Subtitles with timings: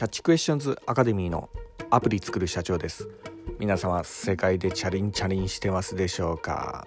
[0.00, 1.50] キャッチクエスチョンズアカデミーの
[1.90, 3.10] アプリ作る社長です。
[3.58, 6.86] 皆様世界でチャリンチャリンしてますでしょうか、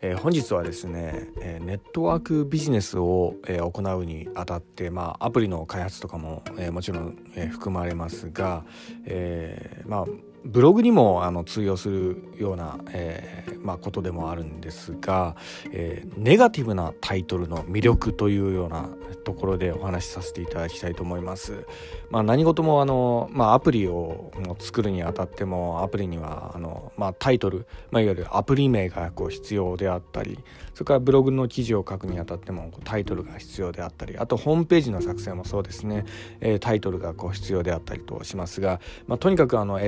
[0.00, 8.64] えー、本日はですね、えー、ネットワークビジネスを、えー、行うにあたってまあアプリの開発とかも、えもちろん、え含まれますが、
[9.04, 10.06] えまあ
[10.44, 15.36] ブログにもあの通用するような、えーまあ、ことでもあるんですが、
[15.72, 18.88] えー、ネガティブなタイトルの魅力というような
[19.24, 21.66] ところでお話しさせていただきたいと思います。
[22.10, 30.38] まあ、何事もあの、まあ、アプリを作るにあたってもアプリにはあの、まあ、タイトル、まあ、いわゆるアプリ名がこう必要であったり
[30.72, 36.06] それからブログの記事を書くにあたってもタイトルが必要であったりあとホームページの作成もそうですね、
[36.40, 39.80] えー、タイトルがこう必要であったりとしますが、まあ、とにかくあの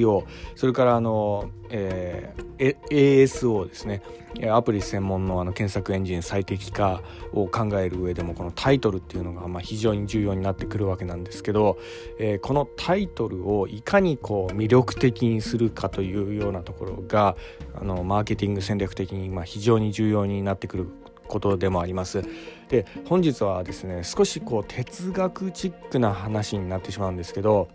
[0.00, 0.24] SEO
[0.54, 4.02] それからあの、えー、ASO ですね
[4.50, 7.02] アプリ専門のあの検索エンジン最適化
[7.32, 11.78] を考える上でもこのタイトルっていうのがまあ非常に重要になってくるわけなんですけど、
[12.18, 17.36] えー、このタイトルをいかにこう魅力的にするかというようなところが
[17.74, 20.88] あのマーケティング戦略的にまあ非常に重要になってくる
[21.28, 22.22] ことでもあります。
[22.68, 27.68] で本日はですね少しこう哲学チックな話になってしまうんですけど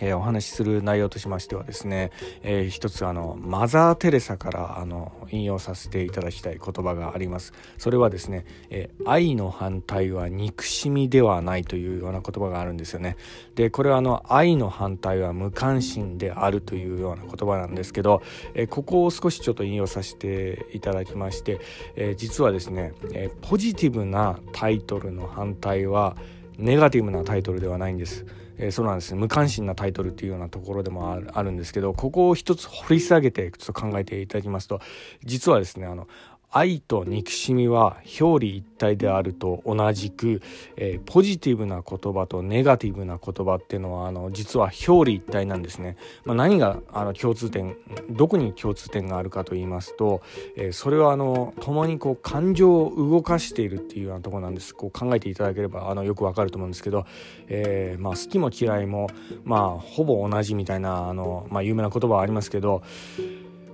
[0.00, 2.10] えー、お話しする内容としましてはですね、
[2.42, 7.52] えー、一つあのマザー・テレサからあの引用させていただきたい言葉があります。
[7.78, 13.16] それはですね、えー、愛の反対は憎しみではないというような言葉があるんですよね。
[13.54, 18.22] でこれはあの愛の反対は無関心であるというような言葉なんですけど、
[18.54, 21.60] えー、ここを少しちょっと引用させていただきまして、
[21.96, 26.16] えー、実はですね、えー、ポジティブなタイトルの反対は
[26.58, 28.26] ネガティブなタイトルではないんです。
[28.58, 29.20] えー、そうなんですね。
[29.20, 34.80] 無関心なタイトルっていうようなところでもあるあるんですけどここを一つ掘り下げてちょっと考えていただきますと
[35.24, 36.08] 実はですねあの
[36.56, 40.40] 愛と憎しみは表裏一体であると同じく、
[40.78, 45.98] えー、ポジティブな言葉とネガティブな言葉っていうのはあの実は表裏一体なんですね。
[46.24, 47.76] まあ、何があの共通点
[48.08, 50.22] どこに共通点があるかと言いますと、
[50.56, 54.74] えー、それはあの共にこう感情を動かしているっていうようなところなんです。
[54.74, 57.04] こう考えていただければあのよくわかると思うんですけど、
[57.48, 59.08] えー、まあ、好きも嫌いも
[59.44, 62.82] まあほぼ同じみたいなあの、まあ、有名な言葉はありますけど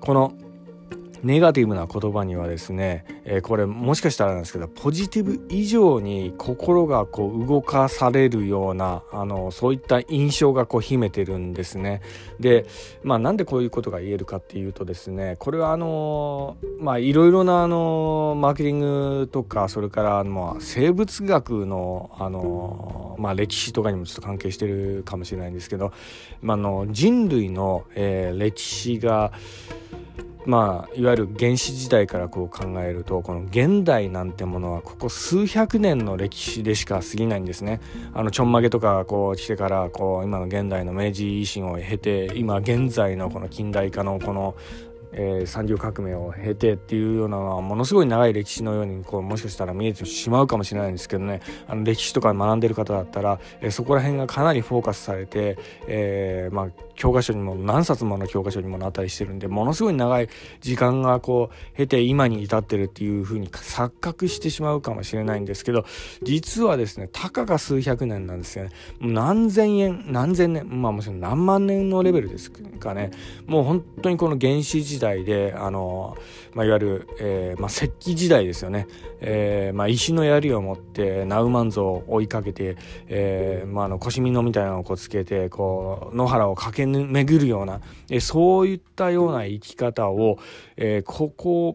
[0.01, 0.33] この
[1.23, 12.01] ネガティブな言葉にはですね、えー、これもしかしたらなんですけどポジティブ以上に心がこう動かされるようなあのそういった印象がこう秘めてるんですね。
[12.41, 12.67] で
[13.05, 25.93] まあなんでこういうことが言えるかっていうとですねこれはあのまあいろいろなあのマーケティングとかそれからまあ生物学のあのまあ歴史とかにもちょっと関係してるかもしれないんですけど、
[26.41, 29.33] まあ、の人類の、えー、歴史が
[30.45, 37.81] まあ、いわゆる原始時代からこう考えるとこの現代なんてものはここ数百年の歴史でしか過ぎないんですね。
[38.13, 44.57] あのちょんまげとかこう来てからこう今の現代の明治維新を経て今現在のこの近代化のこの
[45.13, 51.41] えー、産業革命を経てっていうようなのはものすごい長い歴史のようにこうもしかしたら見えてしまうかもしれないんですけどね。
[51.67, 60.29] あの歴史とか学んでる方だったら、えー、そこら辺がかなりフォーカスされて、えー、まあ、教科書にも何冊もの教科書にもなったりしてるんでものすごい長い
[60.61, 65.85] 時間がこう経て今に至ってるっていうふうに錯覚してしまうかもしれないんですけど
[66.23, 68.71] 実はですねたかが数百年なんですよね。
[69.01, 73.11] 何千円何千年まあもちろん何万年のレベルですかね。
[73.47, 76.17] もう本当にこの原始時代であの、
[76.55, 78.87] まあ、いわゆる、えーまあ、石器時代ですよね、
[79.21, 82.77] えーまあ、石の槍を持ってナウマンゾを追いかけて、
[83.09, 90.39] えーまあ、あの腰みのみたいなのをこうつけてこう野原を駆け巡るような、えー、そういったような生き方を、
[90.77, 91.75] えー、ここ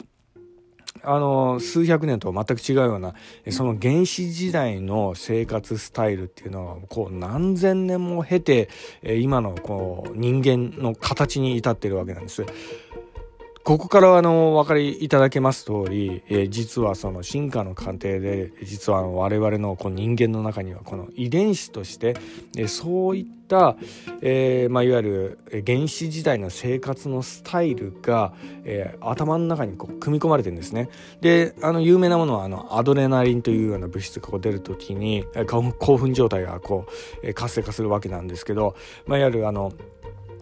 [1.04, 3.14] あの数百年と全く違うような
[3.52, 8.70] その原始時代の生活スタイルっていうのはこう何千年も経て
[9.04, 12.46] 今のこう人間の形に至ってるわけなんです。
[13.68, 22.16] ここからあのお分かりいただけます通り、えー、実はその進化の過程で実は我々のこう人間の中にはこの遺伝子として、
[22.56, 23.76] えー、そういった、
[24.22, 28.34] えーまあ、いわゆる原始時代の生活のスタイルが、
[28.64, 30.88] えー、頭の中にこう組み込まれてるんですね。
[31.20, 35.26] であの有名なものはあのアドレナリンというような物質が出る時に
[35.78, 36.86] 興奮状態がこ
[37.22, 38.78] う活性化するわけなんですけど、
[39.08, 39.74] まあ、いわゆるあの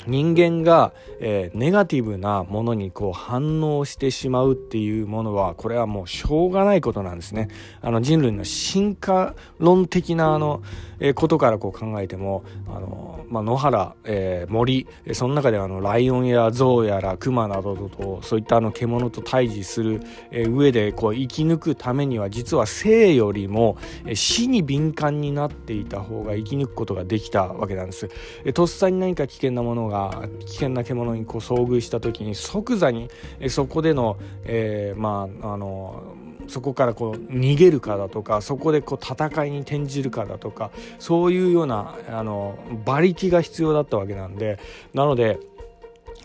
[0.07, 7.50] 人間が、えー、ネガティブなものにこう反応してしまうっていうものはこれはもうしょうがないことなんですね。
[7.81, 10.62] あの人類の進化論的なあの、
[11.00, 20.01] えー、ことからこう考えてもあの、まあ、野原、えー、森その中であのライオンやゾウやらクマなどとそういったあの獣と対峙する、
[20.31, 28.09] えー、上でこう生き抜くためには実は生よりも、えー、死に敏感になっていた方が生き抜くことができたわけなんです。
[28.44, 33.09] えー、とっさに何か危険なものが危険な獣にこう遭遇した時に即座に
[33.49, 36.15] そこでの、えー、まああの
[36.47, 44.59] そこからこう逃げるかだとかそこでこう戦いに転じるかだとかそういうようなあの馬力が必要だったわけなんで
[44.93, 45.39] なので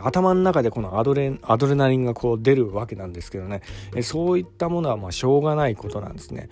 [0.04, 3.62] 頭の中でこのアドレアドレナリンがこう出るわけなんですけどね、
[3.94, 6.48] えそういったものはましょうがないことなんですね。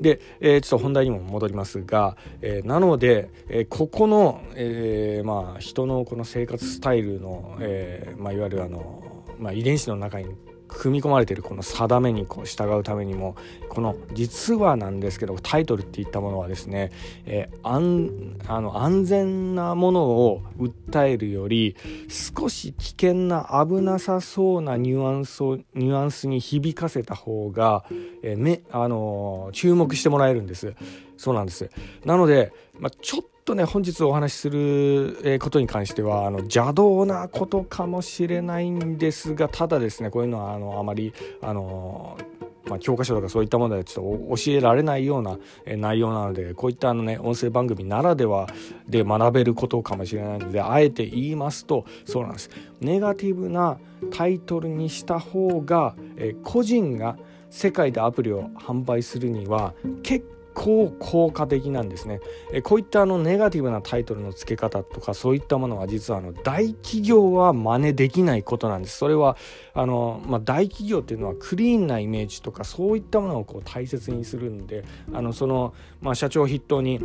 [0.00, 10.26] で、えー、ちょっと本題にも戻りますが、えー、なので、えー、ここの、えまあ、人のこの生活スタイルの、えまあ、いわゆるあの、まあ、遺伝子の中に
[10.70, 13.36] 組み込まれているこの定めにこう従うためにも
[13.68, 16.90] この実はなんですけどタイトルっていったものはですね、
[17.26, 21.76] えー、安あの安全なものを訴えるより
[22.08, 27.84] 少し危険な危なさそうなニュアンスをニュアンスに響かせた方が、
[28.22, 30.74] えー、めあのー、注目してもらえるんです。
[31.16, 31.68] そうなんです。
[32.06, 42.18] なので、まあ、ちょっとね本日お話しすることに関してはあの邪道なことかもしれないんですがただですねこういうのはあのあまりあの
[42.70, 48.46] まあ、教科書とかそういったものでちょっと教えられないような内容なのでこういったあのね音声番組ならでは
[48.88, 52.50] で学べることかもしれないのであえて言いますとそうなんです。
[52.80, 53.78] ネガティブな
[54.12, 55.96] タイトルにした方が
[56.44, 57.18] 個人が
[57.50, 60.24] 世界でアプリを販売するには結
[60.54, 62.20] 構効果的なんですね。
[62.52, 68.98] えこういったあのネガティブなタイトルの付け方とかそういったものは実はあの大企業は真似できないことなんです。
[68.98, 69.36] それは
[69.74, 77.00] あの、まあ、大企業っていうのはクリーンなイメージとかそういったものをこう大切にするんであのその、まあ、社長筆頭に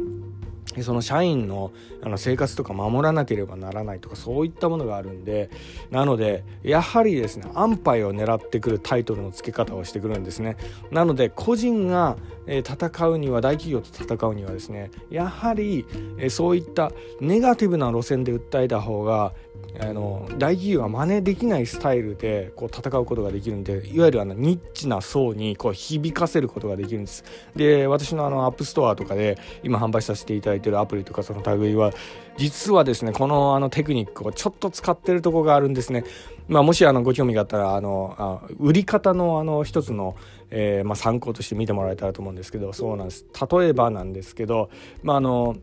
[0.81, 1.71] その社員の
[2.01, 5.49] あの生活とか守らなければならないとかそういったものがあるんで
[5.89, 10.57] なのでやはりですね安牌を狙ってくるタイトルの付け方をしてくるんですね
[10.91, 15.85] なので個人が戦うには大企業と戦うにはですねやはり
[16.29, 19.33] そういったネガティブな路線で訴えた方が
[19.79, 27.23] あの大企業は真似できないスタイルでこう戦うことができるんでいわゆるあのニッチな層にこう響かせることができるんです。
[27.55, 31.91] で私のあのアップストアとかで今販売させていただいてるアプリとかその類は
[32.37, 36.03] 実はですねこのあのテクニックをちょっと使ってるとこがあるんですね。
[36.47, 40.15] まあ、もしあのご興味があったらあのあ売り方のあの一つの、
[40.49, 43.25] えーまあ、参考として見てもらえたらと思うんですけどそうなんです。
[43.51, 44.69] 例えばなんですけど、
[45.03, 45.55] まあ、あの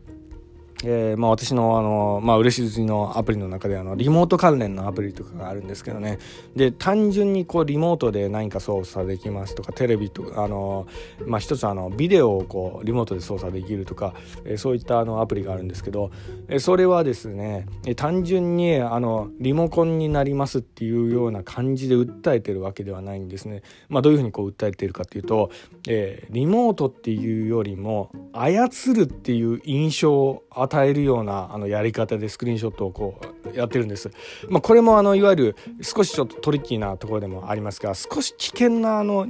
[0.85, 6.19] えー、まあ、私のあの、まあ、嬉しずのアプリの中であのリモート関連のアプリとかがあるんですけどね。
[6.55, 10.87] で単純にこうリモートで何か操作できますとかテレビとかあの、
[11.25, 14.13] まあ、一つあのビデオをこうリモートで操作できるとか、
[14.45, 16.11] えー、そういったあのアプリがあるんですけど、
[16.49, 25.49] えー、それはですね、えー、単純にあのリモコンになりますっていうような感じで訴えてるわけではないんですね、まあ、どういうふうにこう訴えているかっていうと、
[25.87, 33.19] えー、リモートっていうよりも操るっていう印象を与えるようなあのやり方でスクリーンショットをこ
[33.53, 34.11] うやってるんです。
[34.49, 39.27] まあ、これもあのいわゆる少しちょっとトリッキーなところでもありますが少し危険なあの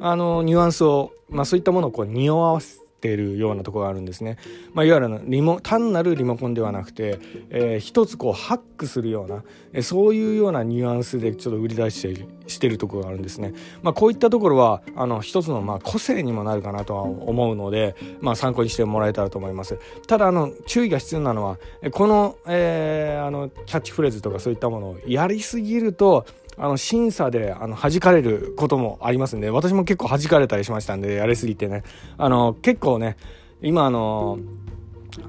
[0.00, 4.36] あのニュアンスを、まあ、そういったものをこう匂わせているようなとこがあるんですね。
[4.74, 7.18] まあ、いわゆるリモ単なるリモコンではなくて、
[7.50, 9.42] えー、一つこうハックするような、
[9.72, 13.54] え、そういうようなニュアンスでちょっと売り出してしてるところがあるんですね。
[13.82, 19.78] まあ、こういったところはあの一つのま個性にもなるかなとは思うので、まあ、参考にしてもらえたらと思います。
[20.06, 21.58] ただあの注意が必要なのは
[21.92, 26.26] この,、えー、あのキャッチフレーズとかそういったものをやりすぎると
[26.56, 31.82] あの審査であの弾かれることもありますんで私も結構弾かれたりしましたんでやりすぎてね。
[32.18, 33.16] あの結構ね
[33.62, 34.38] 今あの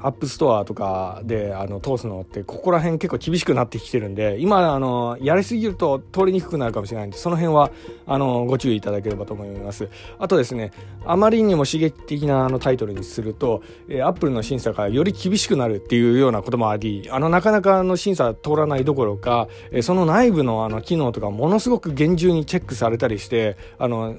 [0.02, 7.72] アップストアとかであの通すのってここら辺結構厳しくなってきてるんで今あのやりすぎると通りにくくなるかもしれないんでその辺は
[8.06, 9.90] あのご注意いただければと思います。
[10.20, 10.72] あとですね
[11.06, 24.18] あまりにも刺激的なあのタイトルにすると、えー、アップルの審査がより厳しくなるっていうようなこともありあのなかなかの審査通らないどころか、え、その内部のあの機能とかものすごく厳重にチェックされたりしてあの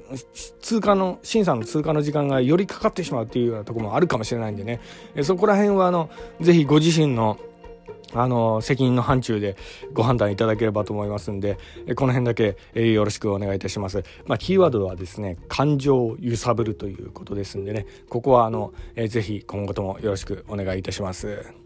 [0.61, 4.79] 通過の審査の通過の時間がよりかかってしまうっていうようなとこもあるかもしれないんでね、
[5.15, 6.09] えー、そこら辺はあの
[6.41, 7.39] ぜひご自身の
[8.15, 9.57] あの責任の範疇で
[9.91, 11.57] ご判断いただければと思いますんで
[11.95, 14.03] この辺だけよろしくお願いいたします。
[14.27, 18.73] まあ、キーワードはですね感情を揺さぶるということですんでねここはあの
[19.07, 21.62] ぜひ今後ともよろしくお願いいたします。